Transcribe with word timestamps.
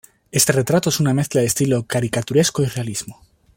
Este 0.31 0.51
retrato 0.51 0.89
es 0.89 0.99
una 0.99 1.13
mezcla 1.13 1.41
de 1.41 1.45
estilo 1.47 1.83
caricaturesco 1.85 2.63
y 2.63 2.65
realismo. 2.65 3.21